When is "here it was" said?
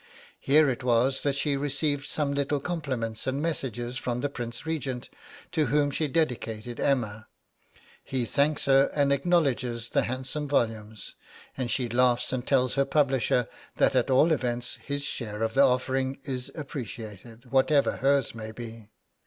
0.39-1.21